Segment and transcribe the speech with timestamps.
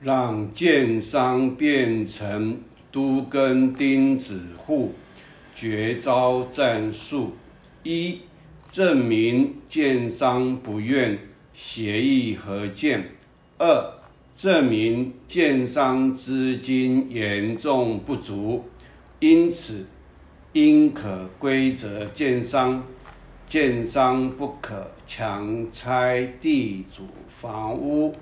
[0.00, 2.60] 让建商变成
[2.92, 4.94] 都跟钉子户
[5.54, 7.32] 绝招战术。
[7.82, 8.20] 一
[8.70, 11.18] 证明建商不愿
[11.52, 13.12] 协议合建。
[13.58, 13.94] 二
[14.32, 18.64] 证明建商资金严重不足。
[19.20, 19.84] 因此
[20.52, 22.84] 应可规则建商。
[23.48, 28.14] 建商不可强拆地主房屋。